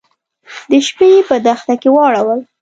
د 0.69 0.71
شپې 0.87 1.07
يې 1.13 1.21
په 1.29 1.35
دښته 1.45 1.73
کې 1.81 1.89
واړول. 1.95 2.39